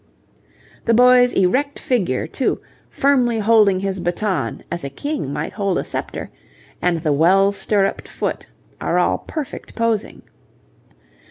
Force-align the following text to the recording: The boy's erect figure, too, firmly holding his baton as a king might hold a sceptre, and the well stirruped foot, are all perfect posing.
The 0.85 0.95
boy's 0.95 1.31
erect 1.33 1.77
figure, 1.77 2.25
too, 2.25 2.59
firmly 2.89 3.37
holding 3.37 3.79
his 3.81 3.99
baton 3.99 4.63
as 4.71 4.83
a 4.83 4.89
king 4.89 5.31
might 5.31 5.53
hold 5.53 5.77
a 5.77 5.83
sceptre, 5.83 6.31
and 6.81 6.97
the 7.03 7.13
well 7.13 7.51
stirruped 7.51 8.07
foot, 8.07 8.47
are 8.81 8.97
all 8.97 9.19
perfect 9.19 9.75
posing. 9.75 10.23